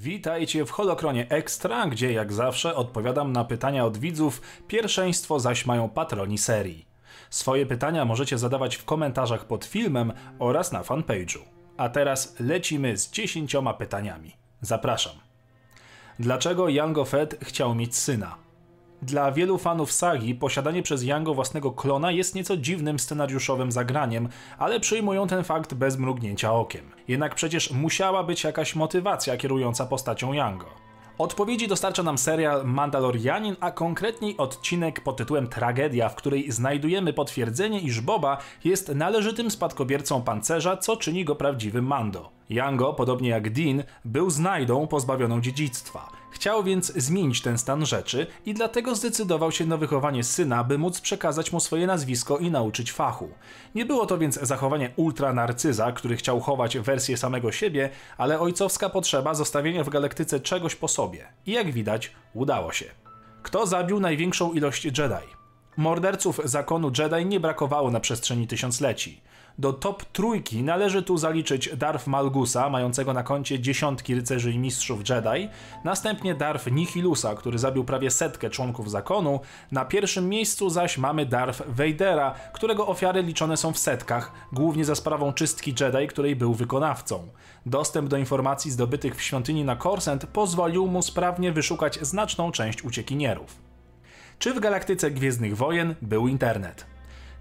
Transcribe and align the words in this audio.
Witajcie 0.00 0.64
w 0.64 0.70
Holokronie 0.70 1.26
Extra, 1.28 1.86
gdzie 1.86 2.12
jak 2.12 2.32
zawsze 2.32 2.76
odpowiadam 2.76 3.32
na 3.32 3.44
pytania 3.44 3.84
od 3.84 3.98
widzów, 3.98 4.42
pierwszeństwo 4.68 5.40
zaś 5.40 5.66
mają 5.66 5.88
patroni 5.88 6.38
serii. 6.38 6.86
Swoje 7.30 7.66
pytania 7.66 8.04
możecie 8.04 8.38
zadawać 8.38 8.76
w 8.76 8.84
komentarzach 8.84 9.44
pod 9.44 9.64
filmem 9.64 10.12
oraz 10.38 10.72
na 10.72 10.82
fanpage'u. 10.82 11.38
A 11.76 11.88
teraz 11.88 12.34
lecimy 12.40 12.96
z 12.96 13.10
10 13.10 13.56
pytaniami. 13.78 14.36
Zapraszam. 14.60 15.12
Dlaczego 16.18 16.68
Jango 16.68 17.04
Fett 17.04 17.36
chciał 17.42 17.74
mieć 17.74 17.96
syna? 17.96 18.36
Dla 19.02 19.32
wielu 19.32 19.58
fanów 19.58 19.92
sagi 19.92 20.34
posiadanie 20.34 20.82
przez 20.82 21.04
Jango 21.04 21.34
własnego 21.34 21.72
klona 21.72 22.10
jest 22.10 22.34
nieco 22.34 22.56
dziwnym 22.56 22.98
scenariuszowym 22.98 23.72
zagraniem, 23.72 24.28
ale 24.58 24.80
przyjmują 24.80 25.26
ten 25.26 25.44
fakt 25.44 25.74
bez 25.74 25.98
mrugnięcia 25.98 26.52
okiem. 26.52 26.90
Jednak 27.08 27.34
przecież 27.34 27.70
musiała 27.70 28.24
być 28.24 28.44
jakaś 28.44 28.74
motywacja 28.74 29.36
kierująca 29.36 29.86
postacią 29.86 30.32
Jango. 30.32 30.66
Odpowiedzi 31.18 31.68
dostarcza 31.68 32.02
nam 32.02 32.18
serial 32.18 32.64
Mandalorianin, 32.64 33.56
a 33.60 33.70
konkretniej 33.70 34.36
odcinek 34.36 35.00
pod 35.00 35.16
tytułem 35.16 35.48
Tragedia, 35.48 36.08
w 36.08 36.14
której 36.14 36.52
znajdujemy 36.52 37.12
potwierdzenie, 37.12 37.80
iż 37.80 38.00
Boba 38.00 38.38
jest 38.64 38.88
należytym 38.94 39.50
spadkobiercą 39.50 40.22
pancerza, 40.22 40.76
co 40.76 40.96
czyni 40.96 41.24
go 41.24 41.36
prawdziwym 41.36 41.86
Mando. 41.86 42.39
Jango, 42.50 42.94
podobnie 42.94 43.28
jak 43.28 43.52
Dean, 43.52 43.82
był 44.04 44.30
znajdą 44.30 44.86
pozbawioną 44.86 45.40
dziedzictwa. 45.40 46.10
Chciał 46.30 46.64
więc 46.64 46.92
zmienić 46.92 47.42
ten 47.42 47.58
stan 47.58 47.86
rzeczy 47.86 48.26
i 48.46 48.54
dlatego 48.54 48.94
zdecydował 48.94 49.52
się 49.52 49.66
na 49.66 49.76
wychowanie 49.76 50.24
syna, 50.24 50.64
by 50.64 50.78
móc 50.78 51.00
przekazać 51.00 51.52
mu 51.52 51.60
swoje 51.60 51.86
nazwisko 51.86 52.38
i 52.38 52.50
nauczyć 52.50 52.92
fachu. 52.92 53.28
Nie 53.74 53.86
było 53.86 54.06
to 54.06 54.18
więc 54.18 54.40
zachowanie 54.42 54.90
ultra 54.96 55.32
narcyza, 55.32 55.92
który 55.92 56.16
chciał 56.16 56.40
chować 56.40 56.78
wersję 56.78 57.16
samego 57.16 57.52
siebie, 57.52 57.90
ale 58.18 58.40
ojcowska 58.40 58.88
potrzeba 58.88 59.34
zostawienia 59.34 59.84
w 59.84 59.88
galaktyce 59.88 60.40
czegoś 60.40 60.76
po 60.76 60.88
sobie. 60.88 61.26
I 61.46 61.52
jak 61.52 61.72
widać, 61.72 62.12
udało 62.34 62.72
się. 62.72 62.86
Kto 63.42 63.66
zabił 63.66 64.00
największą 64.00 64.52
ilość 64.52 64.84
Jedi? 64.84 65.39
Morderców 65.76 66.40
zakonu 66.44 66.92
Jedi 66.98 67.26
nie 67.26 67.40
brakowało 67.40 67.90
na 67.90 68.00
przestrzeni 68.00 68.46
tysiącleci. 68.46 69.20
Do 69.58 69.72
top 69.72 70.04
trójki 70.04 70.62
należy 70.62 71.02
tu 71.02 71.18
zaliczyć 71.18 71.76
Darth 71.76 72.06
Malgusa, 72.06 72.70
mającego 72.70 73.12
na 73.12 73.22
koncie 73.22 73.60
dziesiątki 73.60 74.14
rycerzy 74.14 74.52
i 74.52 74.58
mistrzów 74.58 75.08
Jedi, 75.08 75.48
następnie 75.84 76.34
Darth 76.34 76.72
Nihilusa, 76.72 77.34
który 77.34 77.58
zabił 77.58 77.84
prawie 77.84 78.10
setkę 78.10 78.50
członków 78.50 78.90
zakonu, 78.90 79.40
na 79.72 79.84
pierwszym 79.84 80.28
miejscu 80.28 80.70
zaś 80.70 80.98
mamy 80.98 81.26
Darth 81.26 81.62
Vadera, 81.68 82.34
którego 82.52 82.86
ofiary 82.86 83.22
liczone 83.22 83.56
są 83.56 83.72
w 83.72 83.78
setkach, 83.78 84.32
głównie 84.52 84.84
za 84.84 84.94
sprawą 84.94 85.32
czystki 85.32 85.74
Jedi, 85.80 86.06
której 86.06 86.36
był 86.36 86.54
wykonawcą. 86.54 87.28
Dostęp 87.66 88.08
do 88.08 88.16
informacji 88.16 88.70
zdobytych 88.70 89.16
w 89.16 89.22
świątyni 89.22 89.64
na 89.64 89.76
Korsent 89.76 90.26
pozwolił 90.26 90.86
mu 90.86 91.02
sprawnie 91.02 91.52
wyszukać 91.52 91.98
znaczną 92.02 92.52
część 92.52 92.84
uciekinierów. 92.84 93.69
Czy 94.40 94.54
w 94.54 94.60
galaktyce 94.60 95.10
Gwiezdnych 95.10 95.56
Wojen 95.56 95.94
był 96.02 96.28
internet? 96.28 96.86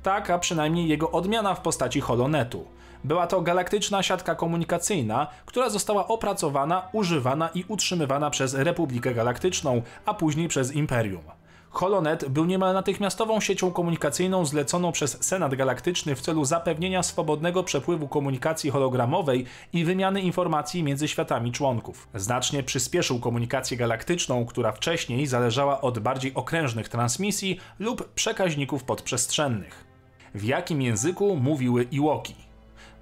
Tak, 0.04 0.30
a 0.30 0.40
przynajmniej 0.40 0.88
jego 0.88 1.12
odmiana 1.12 1.56
w 1.56 1.62
postaci 1.62 2.02
holonetu. 2.02 2.68
Była 3.04 3.28
to 3.28 3.42
galaktyczna 3.42 4.04
siatka 4.04 4.36
komunikacyjna, 4.36 5.28
która 5.46 5.70
została 5.70 6.08
opracowana, 6.08 6.90
używana 6.94 7.50
i 7.54 7.66
utrzymywana 7.68 8.30
przez 8.30 8.54
Republikę 8.54 9.14
Galaktyczną, 9.14 9.82
a 10.06 10.14
później 10.14 10.48
przez 10.48 10.72
Imperium. 10.72 11.39
Holonet 11.70 12.30
był 12.30 12.46
niemal 12.46 12.74
natychmiastową 12.74 13.42
siecią 13.42 13.72
komunikacyjną 13.72 14.46
zleconą 14.46 14.92
przez 14.92 15.24
Senat 15.24 15.56
Galaktyczny 15.56 16.16
w 16.16 16.22
celu 16.22 16.46
zapewnienia 16.46 17.04
swobodnego 17.04 17.64
przepływu 17.64 18.08
komunikacji 18.08 18.70
hologramowej 18.70 19.46
i 19.74 19.86
wymiany 19.86 20.22
informacji 20.22 20.84
między 20.84 21.08
światami 21.08 21.52
członków. 21.52 22.08
Znacznie 22.16 22.64
przyspieszył 22.64 23.20
komunikację 23.20 23.78
galaktyczną, 23.78 24.46
która 24.46 24.72
wcześniej 24.72 25.28
zależała 25.28 25.82
od 25.82 26.00
bardziej 26.00 26.34
okrężnych 26.34 26.90
transmisji 26.90 27.60
lub 27.80 28.14
przekaźników 28.14 28.84
podprzestrzennych. 28.84 29.86
W 30.36 30.44
jakim 30.44 30.82
języku 30.82 31.36
mówiły 31.36 31.84
Iwoki? 31.84 32.36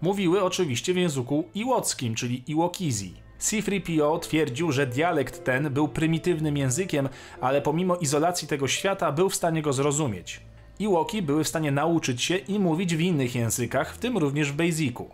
Mówiły 0.01 0.43
oczywiście 0.43 0.93
w 0.93 0.97
języku 0.97 1.43
iwockim, 1.55 2.15
czyli 2.15 2.51
Iwokizi. 2.51 3.26
C3PO 3.39 4.19
twierdził, 4.19 4.71
że 4.71 4.87
dialekt 4.87 5.43
ten 5.43 5.69
był 5.69 5.87
prymitywnym 5.87 6.57
językiem, 6.57 7.09
ale 7.41 7.61
pomimo 7.61 7.95
izolacji 7.95 8.47
tego 8.47 8.67
świata 8.67 9.11
był 9.11 9.29
w 9.29 9.35
stanie 9.35 9.61
go 9.61 9.73
zrozumieć. 9.73 10.41
Iwoki 10.79 11.21
były 11.21 11.43
w 11.43 11.47
stanie 11.47 11.71
nauczyć 11.71 12.23
się 12.23 12.35
i 12.35 12.59
mówić 12.59 12.95
w 12.95 13.01
innych 13.01 13.35
językach, 13.35 13.93
w 13.93 13.97
tym 13.97 14.17
również 14.17 14.51
w 14.51 14.55
Basicu. 14.55 15.09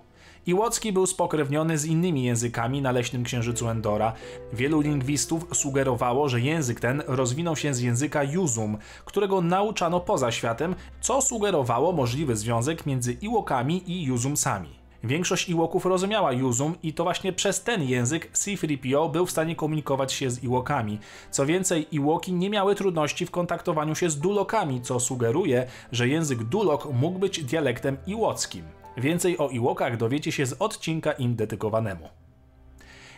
Iłocki 0.45 0.93
był 0.93 1.05
spokrewniony 1.05 1.77
z 1.77 1.85
innymi 1.85 2.23
językami 2.23 2.81
na 2.81 2.91
leśnym 2.91 3.23
księżycu 3.23 3.69
Endora. 3.69 4.13
Wielu 4.53 4.81
lingwistów 4.81 5.47
sugerowało, 5.53 6.29
że 6.29 6.41
język 6.41 6.79
ten 6.79 7.03
rozwinął 7.07 7.55
się 7.55 7.73
z 7.73 7.81
języka 7.81 8.23
Juzum, 8.23 8.77
którego 9.05 9.41
nauczano 9.41 9.99
poza 9.99 10.31
światem, 10.31 10.75
co 11.01 11.21
sugerowało 11.21 11.91
możliwy 11.91 12.35
związek 12.35 12.85
między 12.85 13.13
Iłokami 13.13 13.91
i 13.91 14.03
Juzumsami. 14.03 14.82
Większość 15.03 15.49
Iłoków 15.49 15.85
rozumiała 15.85 16.31
Juzum 16.31 16.75
i 16.83 16.93
to 16.93 17.03
właśnie 17.03 17.33
przez 17.33 17.63
ten 17.63 17.83
język 17.83 18.37
C-3PO 18.37 19.11
był 19.11 19.25
w 19.25 19.31
stanie 19.31 19.55
komunikować 19.55 20.13
się 20.13 20.29
z 20.29 20.43
Iłokami. 20.43 20.99
Co 21.31 21.45
więcej, 21.45 21.87
Iłoki 21.91 22.33
nie 22.33 22.49
miały 22.49 22.75
trudności 22.75 23.25
w 23.25 23.31
kontaktowaniu 23.31 23.95
się 23.95 24.09
z 24.09 24.19
Dulokami, 24.19 24.81
co 24.81 24.99
sugeruje, 24.99 25.67
że 25.91 26.07
język 26.07 26.43
Dulok 26.43 26.93
mógł 26.93 27.19
być 27.19 27.43
dialektem 27.43 27.97
iłockim. 28.07 28.63
Więcej 28.97 29.37
o 29.37 29.49
Iłokach 29.49 29.97
dowiecie 29.97 30.31
się 30.31 30.45
z 30.45 30.53
odcinka 30.53 31.11
im 31.11 31.35
dedykowanemu. 31.35 32.09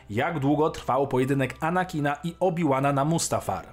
Jak 0.09 0.39
długo 0.39 0.69
trwał 0.69 1.07
pojedynek 1.07 1.55
Anakina 1.59 2.17
i 2.23 2.35
Obi-Wana 2.39 2.93
na 2.93 3.05
Mustafar? 3.05 3.65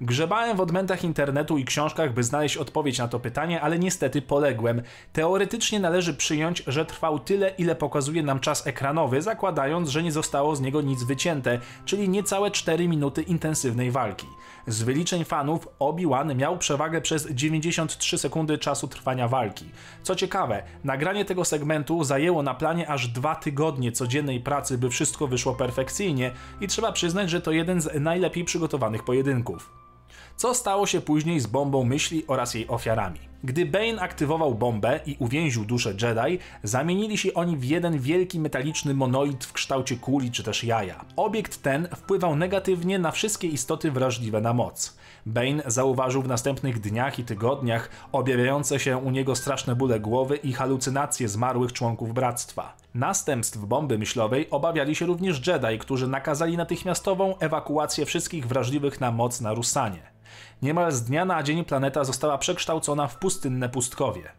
Grzebałem 0.00 0.56
w 0.56 0.60
odmętach 0.60 1.04
internetu 1.04 1.58
i 1.58 1.64
książkach, 1.64 2.14
by 2.14 2.24
znaleźć 2.24 2.56
odpowiedź 2.56 2.98
na 2.98 3.08
to 3.08 3.20
pytanie, 3.20 3.60
ale 3.60 3.78
niestety 3.78 4.22
poległem. 4.22 4.82
Teoretycznie 5.12 5.80
należy 5.80 6.14
przyjąć, 6.14 6.62
że 6.66 6.86
trwał 6.86 7.18
tyle, 7.18 7.50
ile 7.58 7.74
pokazuje 7.74 8.22
nam 8.22 8.40
czas 8.40 8.66
ekranowy, 8.66 9.22
zakładając, 9.22 9.88
że 9.88 10.02
nie 10.02 10.12
zostało 10.12 10.56
z 10.56 10.60
niego 10.60 10.80
nic 10.80 11.02
wycięte, 11.02 11.60
czyli 11.84 12.08
niecałe 12.08 12.50
4 12.50 12.88
minuty 12.88 13.22
intensywnej 13.22 13.90
walki. 13.90 14.26
Z 14.66 14.82
wyliczeń 14.82 15.24
fanów, 15.24 15.68
Obi-Wan 15.78 16.34
miał 16.36 16.58
przewagę 16.58 17.00
przez 17.00 17.28
93 17.30 18.18
sekundy 18.18 18.58
czasu 18.58 18.88
trwania 18.88 19.28
walki. 19.28 19.64
Co 20.02 20.16
ciekawe, 20.16 20.62
nagranie 20.84 21.24
tego 21.24 21.44
segmentu 21.44 22.04
zajęło 22.04 22.42
na 22.42 22.54
planie 22.54 22.88
aż 22.88 23.08
dwa 23.08 23.34
tygodnie 23.34 23.92
codziennej 23.92 24.40
pracy, 24.40 24.78
by 24.78 24.90
wszystko 24.90 25.26
wyszło 25.26 25.54
perfekcyjnie 25.54 26.30
i 26.60 26.66
trzeba 26.66 26.92
przyznać, 26.92 27.30
że 27.30 27.40
to 27.40 27.52
jeden 27.52 27.80
z 27.80 28.00
najlepiej 28.00 28.44
przygotowanych 28.44 29.04
pojedynków. 29.04 29.87
Co 30.36 30.54
stało 30.54 30.86
się 30.86 31.00
później 31.00 31.40
z 31.40 31.46
bombą 31.46 31.84
myśli 31.84 32.24
oraz 32.26 32.54
jej 32.54 32.68
ofiarami? 32.68 33.20
Gdy 33.44 33.66
Bane 33.66 34.00
aktywował 34.00 34.54
bombę 34.54 35.00
i 35.06 35.16
uwięził 35.18 35.64
duszę 35.64 35.90
Jedi, 35.90 36.38
zamienili 36.62 37.18
się 37.18 37.34
oni 37.34 37.56
w 37.56 37.64
jeden 37.64 37.98
wielki 37.98 38.40
metaliczny 38.40 38.94
monoid 38.94 39.44
w 39.44 39.52
kształcie 39.52 39.96
kuli 39.96 40.30
czy 40.30 40.42
też 40.42 40.64
jaja. 40.64 41.04
Obiekt 41.16 41.62
ten 41.62 41.88
wpływał 41.96 42.36
negatywnie 42.36 42.98
na 42.98 43.10
wszystkie 43.10 43.48
istoty 43.48 43.90
wrażliwe 43.90 44.40
na 44.40 44.52
moc. 44.52 44.96
Bane 45.26 45.62
zauważył 45.66 46.22
w 46.22 46.28
następnych 46.28 46.80
dniach 46.80 47.18
i 47.18 47.24
tygodniach 47.24 47.90
objawiające 48.12 48.80
się 48.80 48.96
u 48.96 49.10
niego 49.10 49.36
straszne 49.36 49.76
bóle 49.76 50.00
głowy 50.00 50.36
i 50.36 50.52
halucynacje 50.52 51.28
zmarłych 51.28 51.72
członków 51.72 52.14
bractwa. 52.14 52.76
Następstw 52.94 53.58
bomby 53.58 53.98
myślowej 53.98 54.50
obawiali 54.50 54.94
się 54.94 55.06
również 55.06 55.46
Jedi, 55.46 55.78
którzy 55.78 56.08
nakazali 56.08 56.56
natychmiastową 56.56 57.38
ewakuację 57.38 58.06
wszystkich 58.06 58.46
wrażliwych 58.46 59.00
na 59.00 59.10
moc 59.10 59.40
na 59.40 59.54
Rusanie. 59.54 60.17
Niemal 60.62 60.92
z 60.92 61.02
dnia 61.02 61.24
na 61.24 61.42
dzień 61.42 61.64
planeta 61.64 62.04
została 62.04 62.38
przekształcona 62.38 63.06
w 63.06 63.18
pustynne 63.18 63.68
pustkowie. 63.68 64.32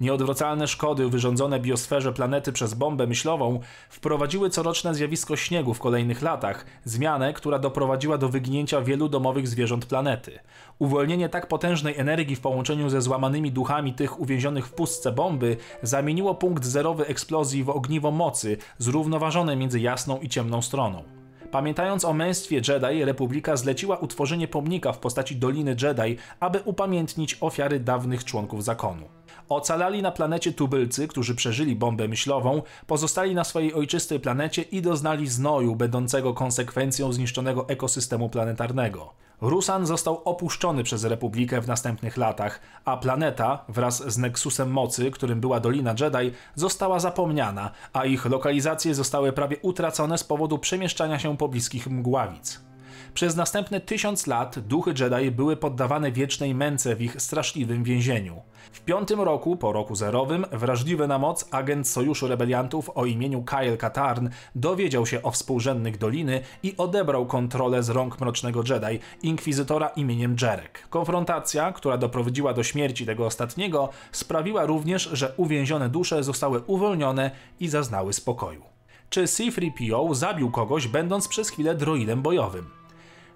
Nieodwracalne 0.00 0.68
szkody 0.68 1.08
wyrządzone 1.08 1.60
biosferze 1.60 2.12
planety 2.12 2.52
przez 2.52 2.74
bombę 2.74 3.06
myślową 3.06 3.60
wprowadziły 3.88 4.50
coroczne 4.50 4.94
zjawisko 4.94 5.36
śniegu 5.36 5.74
w 5.74 5.78
kolejnych 5.78 6.22
latach, 6.22 6.66
zmianę, 6.84 7.32
która 7.32 7.58
doprowadziła 7.58 8.18
do 8.18 8.28
wyginięcia 8.28 8.80
wielu 8.80 9.08
domowych 9.08 9.48
zwierząt 9.48 9.86
planety. 9.86 10.38
Uwolnienie 10.78 11.28
tak 11.28 11.46
potężnej 11.46 11.98
energii 11.98 12.36
w 12.36 12.40
połączeniu 12.40 12.88
ze 12.88 13.02
złamanymi 13.02 13.52
duchami 13.52 13.92
tych 13.92 14.20
uwięzionych 14.20 14.66
w 14.66 14.72
pustce 14.72 15.12
bomby 15.12 15.56
zamieniło 15.82 16.34
punkt 16.34 16.64
zerowy 16.64 17.06
eksplozji 17.06 17.64
w 17.64 17.70
ogniwo 17.70 18.10
mocy, 18.10 18.56
zrównoważone 18.78 19.56
między 19.56 19.80
jasną 19.80 20.18
i 20.18 20.28
ciemną 20.28 20.62
stroną. 20.62 21.21
Pamiętając 21.52 22.04
o 22.04 22.12
męstwie 22.12 22.56
Jedi, 22.68 23.04
Republika 23.04 23.56
zleciła 23.56 23.96
utworzenie 23.96 24.48
pomnika 24.48 24.92
w 24.92 24.98
postaci 24.98 25.36
Doliny 25.36 25.76
Jedi, 25.82 26.16
aby 26.40 26.60
upamiętnić 26.64 27.36
ofiary 27.40 27.80
dawnych 27.80 28.24
członków 28.24 28.64
zakonu. 28.64 29.08
Ocalali 29.48 30.02
na 30.02 30.12
planecie 30.12 30.52
tubylcy, 30.52 31.08
którzy 31.08 31.34
przeżyli 31.34 31.76
bombę 31.76 32.08
myślową, 32.08 32.62
pozostali 32.86 33.34
na 33.34 33.44
swojej 33.44 33.74
ojczystej 33.74 34.20
planecie 34.20 34.62
i 34.62 34.82
doznali 34.82 35.28
znoju, 35.28 35.76
będącego 35.76 36.34
konsekwencją 36.34 37.12
zniszczonego 37.12 37.68
ekosystemu 37.68 38.28
planetarnego. 38.28 39.14
Rusan 39.42 39.86
został 39.86 40.22
opuszczony 40.24 40.82
przez 40.82 41.04
Republikę 41.04 41.60
w 41.60 41.68
następnych 41.68 42.16
latach, 42.16 42.60
a 42.84 42.96
planeta 42.96 43.64
wraz 43.68 44.12
z 44.12 44.18
Nexusem 44.18 44.70
Mocy, 44.70 45.10
którym 45.10 45.40
była 45.40 45.60
Dolina 45.60 45.94
Jedi, 46.00 46.36
została 46.54 47.00
zapomniana, 47.00 47.70
a 47.92 48.04
ich 48.04 48.24
lokalizacje 48.24 48.94
zostały 48.94 49.32
prawie 49.32 49.56
utracone 49.62 50.18
z 50.18 50.24
powodu 50.24 50.58
przemieszczania 50.58 51.18
się 51.18 51.36
pobliskich 51.36 51.86
mgławic. 51.86 52.71
Przez 53.14 53.36
następne 53.36 53.80
tysiąc 53.80 54.26
lat 54.26 54.58
duchy 54.58 54.94
Jedi 55.00 55.30
były 55.30 55.56
poddawane 55.56 56.12
wiecznej 56.12 56.54
męce 56.54 56.96
w 56.96 57.02
ich 57.02 57.22
straszliwym 57.22 57.84
więzieniu. 57.84 58.42
W 58.72 58.80
piątym 58.80 59.20
roku, 59.20 59.56
po 59.56 59.72
roku 59.72 59.94
zerowym, 59.94 60.46
wrażliwy 60.52 61.08
na 61.08 61.18
moc 61.18 61.48
agent 61.50 61.88
Sojuszu 61.88 62.28
Rebeliantów 62.28 62.90
o 62.94 63.06
imieniu 63.06 63.42
Kyle 63.42 63.76
Katarn 63.76 64.28
dowiedział 64.54 65.06
się 65.06 65.22
o 65.22 65.30
współrzędnych 65.30 65.98
Doliny 65.98 66.40
i 66.62 66.74
odebrał 66.76 67.26
kontrolę 67.26 67.82
z 67.82 67.88
rąk 67.88 68.20
Mrocznego 68.20 68.62
Jedi, 68.68 68.98
inkwizytora 69.22 69.88
imieniem 69.88 70.36
Jarek. 70.42 70.86
Konfrontacja, 70.90 71.72
która 71.72 71.98
doprowadziła 71.98 72.54
do 72.54 72.62
śmierci 72.62 73.06
tego 73.06 73.26
ostatniego, 73.26 73.88
sprawiła 74.12 74.66
również, 74.66 75.10
że 75.12 75.32
uwięzione 75.36 75.88
dusze 75.88 76.24
zostały 76.24 76.60
uwolnione 76.66 77.30
i 77.60 77.68
zaznały 77.68 78.12
spokoju. 78.12 78.62
Czy 79.10 79.26
C-3PO 79.26 80.14
zabił 80.14 80.50
kogoś, 80.50 80.88
będąc 80.88 81.28
przez 81.28 81.50
chwilę 81.50 81.74
droidem 81.74 82.22
bojowym? 82.22 82.81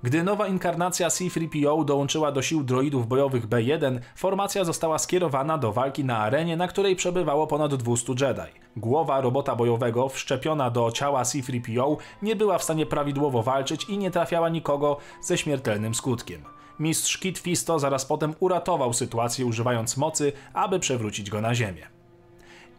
Gdy 0.06 0.22
nowa 0.22 0.46
inkarnacja 0.46 1.10
C-3PO 1.10 1.84
dołączyła 1.84 2.32
do 2.32 2.42
sił 2.42 2.64
droidów 2.64 3.08
bojowych 3.08 3.48
B1, 3.48 3.98
formacja 4.16 4.64
została 4.64 4.98
skierowana 4.98 5.58
do 5.58 5.72
walki 5.72 6.04
na 6.04 6.18
arenie, 6.18 6.56
na 6.56 6.68
której 6.68 6.96
przebywało 6.96 7.46
ponad 7.46 7.74
200 7.74 8.12
Jedi. 8.12 8.52
Głowa 8.76 9.20
robota 9.20 9.56
bojowego 9.56 10.08
wszczepiona 10.08 10.70
do 10.70 10.92
ciała 10.92 11.24
C-3PO 11.24 11.96
nie 12.22 12.36
była 12.36 12.58
w 12.58 12.62
stanie 12.62 12.86
prawidłowo 12.86 13.42
walczyć 13.42 13.84
i 13.84 13.98
nie 13.98 14.10
trafiała 14.10 14.48
nikogo 14.48 14.96
ze 15.22 15.38
śmiertelnym 15.38 15.94
skutkiem. 15.94 16.42
Mistrz 16.78 17.18
Kit 17.18 17.38
Fisto 17.38 17.78
zaraz 17.78 18.04
potem 18.04 18.34
uratował 18.40 18.92
sytuację 18.92 19.46
używając 19.46 19.96
mocy, 19.96 20.32
aby 20.54 20.78
przewrócić 20.78 21.30
go 21.30 21.40
na 21.40 21.54
ziemię. 21.54 21.86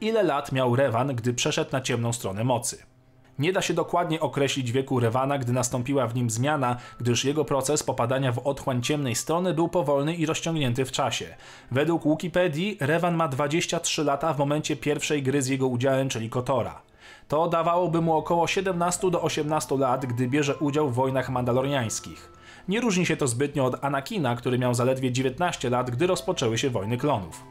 Ile 0.02 0.24
lat 0.24 0.52
miał 0.52 0.76
Revan, 0.76 1.16
gdy 1.16 1.34
przeszedł 1.34 1.72
na 1.72 1.82
ciemną 1.82 2.14
stronę 2.14 2.44
mocy? 2.44 2.97
Nie 3.40 3.54
da 3.54 3.62
się 3.62 3.74
dokładnie 3.74 4.20
określić 4.20 4.72
wieku 4.72 5.00
Rewana, 5.00 5.38
gdy 5.38 5.54
nastąpiła 5.54 6.08
w 6.08 6.16
nim 6.16 6.30
zmiana, 6.30 6.78
gdyż 7.00 7.26
jego 7.26 7.46
proces 7.46 7.84
popadania 7.84 8.32
w 8.32 8.48
otchłań 8.48 8.82
ciemnej 8.82 9.16
strony 9.16 9.54
był 9.54 9.68
powolny 9.68 10.16
i 10.16 10.26
rozciągnięty 10.26 10.86
w 10.86 10.92
czasie. 10.92 11.36
Według 11.72 12.04
Wikipedii 12.04 12.78
Rewan 12.80 13.16
ma 13.16 13.28
23 13.28 14.04
lata 14.04 14.34
w 14.34 14.40
momencie 14.40 14.76
pierwszej 14.76 15.24
gry 15.24 15.42
z 15.42 15.48
jego 15.48 15.68
udziałem, 15.68 16.10
czyli 16.10 16.30
Kotora. 16.30 16.82
To 17.28 17.48
dawałoby 17.48 18.02
mu 18.02 18.16
około 18.16 18.48
17 18.48 19.12
do 19.12 19.22
18 19.22 19.78
lat, 19.78 20.06
gdy 20.06 20.28
bierze 20.28 20.56
udział 20.56 20.90
w 20.90 20.94
wojnach 20.94 21.30
mandaloriańskich. 21.30 22.32
Nie 22.68 22.82
różni 22.82 23.06
się 23.06 23.18
to 23.18 23.28
zbytnio 23.28 23.66
od 23.66 23.84
Anakina, 23.84 24.36
który 24.36 24.60
miał 24.60 24.74
zaledwie 24.74 25.12
19 25.12 25.70
lat, 25.70 25.92
gdy 25.92 26.08
rozpoczęły 26.08 26.58
się 26.58 26.70
wojny 26.70 26.98
klonów. 26.98 27.44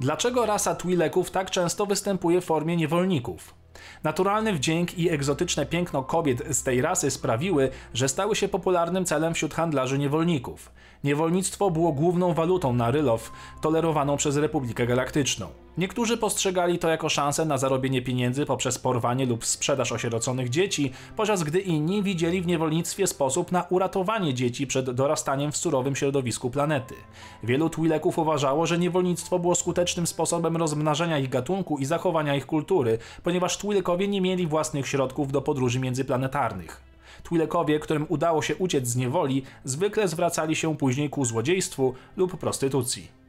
Dlaczego 0.00 0.46
rasa 0.46 0.74
Twi'leków 0.74 1.30
tak 1.30 1.50
często 1.50 1.86
występuje 1.86 2.40
w 2.40 2.44
formie 2.44 2.76
niewolników? 2.76 3.59
Naturalny 4.04 4.52
wdzięk 4.52 4.98
i 4.98 5.10
egzotyczne 5.10 5.66
piękno 5.66 6.02
kobiet 6.02 6.42
z 6.50 6.62
tej 6.62 6.82
rasy 6.82 7.10
sprawiły, 7.10 7.70
że 7.94 8.08
stały 8.08 8.36
się 8.36 8.48
popularnym 8.48 9.04
celem 9.04 9.34
wśród 9.34 9.54
handlarzy 9.54 9.98
niewolników. 9.98 10.72
Niewolnictwo 11.04 11.70
było 11.70 11.92
główną 11.92 12.34
walutą 12.34 12.72
na 12.72 12.90
Rylow, 12.90 13.32
tolerowaną 13.60 14.16
przez 14.16 14.36
Republikę 14.36 14.86
Galaktyczną. 14.86 15.46
Niektórzy 15.78 16.16
postrzegali 16.16 16.78
to 16.78 16.88
jako 16.88 17.08
szansę 17.08 17.44
na 17.44 17.58
zarobienie 17.58 18.02
pieniędzy 18.02 18.46
poprzez 18.46 18.78
porwanie 18.78 19.26
lub 19.26 19.44
sprzedaż 19.44 19.92
osieroconych 19.92 20.48
dzieci, 20.48 20.92
podczas 21.16 21.42
gdy 21.42 21.60
inni 21.60 22.02
widzieli 22.02 22.42
w 22.42 22.46
niewolnictwie 22.46 23.06
sposób 23.06 23.52
na 23.52 23.62
uratowanie 23.62 24.34
dzieci 24.34 24.66
przed 24.66 24.90
dorastaniem 24.90 25.52
w 25.52 25.56
surowym 25.56 25.96
środowisku 25.96 26.50
planety. 26.50 26.94
Wielu 27.42 27.68
Twi'leków 27.68 28.20
uważało, 28.20 28.66
że 28.66 28.78
niewolnictwo 28.78 29.38
było 29.38 29.54
skutecznym 29.54 30.06
sposobem 30.06 30.56
rozmnażania 30.56 31.18
ich 31.18 31.28
gatunku 31.28 31.78
i 31.78 31.84
zachowania 31.84 32.36
ich 32.36 32.46
kultury, 32.46 32.98
ponieważ 33.22 33.58
Twi'lekowie 33.58 34.08
nie 34.08 34.20
mieli 34.20 34.46
własnych 34.46 34.88
środków 34.88 35.32
do 35.32 35.42
podróży 35.42 35.80
międzyplanetarnych. 35.80 36.82
Twi'lekowie, 37.24 37.78
którym 37.78 38.06
udało 38.08 38.42
się 38.42 38.56
uciec 38.56 38.86
z 38.86 38.96
niewoli, 38.96 39.42
zwykle 39.64 40.08
zwracali 40.08 40.56
się 40.56 40.76
później 40.76 41.10
ku 41.10 41.24
złodziejstwu 41.24 41.94
lub 42.16 42.36
prostytucji. 42.36 43.19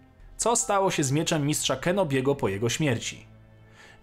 Co 0.42 0.56
stało 0.56 0.92
się 0.92 1.04
z 1.04 1.12
mieczem 1.12 1.48
mistrza 1.48 1.76
Kenobiego 1.76 2.36
po 2.36 2.50
jego 2.50 2.70
śmierci? 2.70 3.26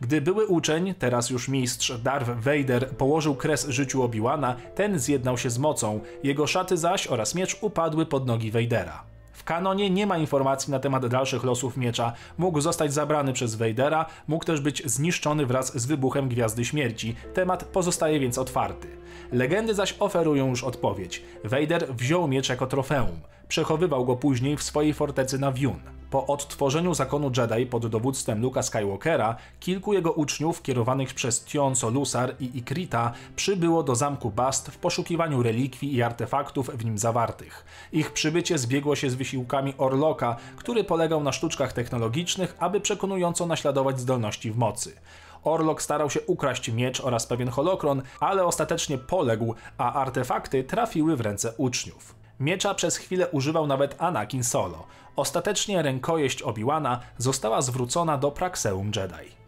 Gdy 0.01 0.21
były 0.21 0.47
uczeń, 0.47 0.95
teraz 0.99 1.31
już 1.31 1.49
mistrz 1.49 1.93
Darth 1.99 2.31
Vader 2.31 2.91
położył 2.91 3.35
kres 3.35 3.69
życiu 3.69 4.03
Obi-Wana, 4.03 4.55
ten 4.75 4.99
zjednał 4.99 5.39
się 5.39 5.51
z 5.51 5.59
mocą, 5.59 6.01
jego 6.23 6.47
szaty 6.47 6.77
zaś 6.77 7.07
oraz 7.07 7.35
miecz 7.35 7.59
upadły 7.61 8.07
pod 8.07 8.27
nogi 8.27 8.51
Vadera. 8.51 9.03
W 9.33 9.45
kanonie 9.45 9.91
nie 9.91 10.07
ma 10.07 10.19
informacji 10.19 10.71
na 10.71 10.79
temat 10.79 11.07
dalszych 11.07 11.45
losów 11.45 11.77
miecza. 11.77 12.13
Mógł 12.39 12.61
zostać 12.61 12.93
zabrany 12.93 13.33
przez 13.33 13.55
Vadera, 13.55 14.07
mógł 14.29 14.45
też 14.45 14.61
być 14.61 14.83
zniszczony 14.87 15.47
wraz 15.47 15.81
z 15.81 15.87
wybuchem 15.87 16.29
Gwiazdy 16.29 16.65
Śmierci. 16.65 17.17
Temat 17.35 17.65
pozostaje 17.65 18.21
więc 18.21 18.39
otwarty. 18.39 18.89
Legendy 19.33 19.75
zaś 19.75 19.95
oferują 19.99 20.49
już 20.49 20.65
odpowiedź. 20.65 21.23
Vader 21.45 21.95
wziął 21.95 22.29
miecz 22.29 22.49
jako 22.49 22.67
trofeum. 22.67 23.21
Przechowywał 23.49 24.05
go 24.05 24.17
później 24.17 24.57
w 24.57 24.63
swojej 24.63 24.95
fortecy 24.95 25.39
na 25.39 25.53
Wjun. 25.53 25.98
Po 26.11 26.27
odtworzeniu 26.27 26.95
zakonu 26.95 27.31
Jedi 27.37 27.67
pod 27.67 27.87
dowództwem 27.87 28.43
Luka 28.43 28.63
Skywalkera, 28.63 29.37
kilku 29.61 29.93
jego 29.93 30.13
uczniów 30.13 30.63
kierowanych 30.63 31.15
przez 31.15 31.45
Tion 31.45 31.77
Solusar 31.77 32.35
i 32.41 32.59
Ikrita 32.59 33.13
przybyło 33.37 33.83
do 33.83 33.95
zamku 33.95 34.31
Bast 34.31 34.69
w 34.69 34.79
poszukiwaniu 34.79 35.43
relikwii 35.43 35.95
i 35.95 36.03
artefaktów 36.03 36.71
w 36.71 36.85
nim 36.85 36.99
zawartych. 36.99 37.65
Ich 37.93 38.13
przybycie 38.13 38.59
zbiegło 38.59 38.97
się 38.97 39.11
z 39.11 39.15
wysiłkami 39.15 39.75
Orloka, 39.79 40.37
który 40.57 40.85
polegał 40.85 41.23
na 41.23 41.33
sztuczkach 41.33 41.73
technologicznych, 41.73 42.57
aby 42.59 42.81
przekonująco 42.81 43.47
naśladować 43.47 44.01
zdolności 44.01 44.51
w 44.51 44.57
mocy. 44.57 44.97
Orlok 45.45 45.83
starał 45.83 46.11
się 46.11 46.21
ukraść 46.21 46.73
miecz 46.73 47.01
oraz 47.01 47.27
pewien 47.27 47.49
holokron, 47.49 48.03
ale 48.21 48.45
ostatecznie 48.45 48.99
poległ, 48.99 49.55
a 49.79 49.93
artefakty 49.93 50.65
trafiły 50.65 51.17
w 51.17 51.21
ręce 51.21 51.53
uczniów. 51.57 52.18
Miecza 52.41 52.75
przez 52.75 52.97
chwilę 52.97 53.29
używał 53.29 53.67
nawet 53.67 54.03
Anakin 54.03 54.45
Solo. 54.45 54.87
Ostatecznie 55.17 55.83
rękojeść 55.83 56.43
Obi-Wana 56.43 56.99
została 57.19 57.63
zwrócona 57.63 58.19
do 58.19 58.31
Praxeum 58.31 58.91
Jedi. 58.97 59.39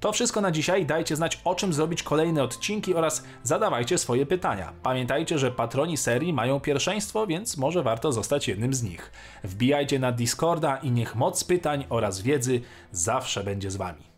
To 0.00 0.12
wszystko 0.12 0.40
na 0.40 0.50
dzisiaj. 0.50 0.86
Dajcie 0.86 1.16
znać, 1.16 1.40
o 1.44 1.54
czym 1.54 1.72
zrobić 1.72 2.02
kolejne 2.02 2.42
odcinki 2.42 2.94
oraz 2.94 3.24
zadawajcie 3.42 3.98
swoje 3.98 4.26
pytania. 4.26 4.72
Pamiętajcie, 4.82 5.38
że 5.38 5.50
patroni 5.50 5.96
serii 5.96 6.32
mają 6.32 6.60
pierwszeństwo, 6.60 7.26
więc 7.26 7.56
może 7.56 7.82
warto 7.82 8.12
zostać 8.12 8.48
jednym 8.48 8.74
z 8.74 8.82
nich. 8.82 9.12
Wbijajcie 9.44 9.98
na 9.98 10.12
Discorda 10.12 10.76
i 10.76 10.90
niech 10.90 11.16
moc 11.16 11.44
pytań 11.44 11.84
oraz 11.88 12.20
wiedzy 12.20 12.60
zawsze 12.92 13.44
będzie 13.44 13.70
z 13.70 13.76
wami. 13.76 14.17